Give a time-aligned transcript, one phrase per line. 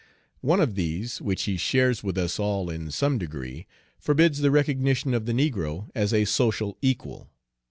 [0.39, 3.67] One of these, which he shares with us all in some degree,
[3.99, 7.29] forbids the recognition of the negro as a social equal."